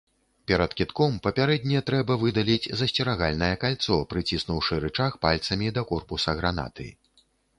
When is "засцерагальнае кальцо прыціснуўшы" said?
2.79-4.81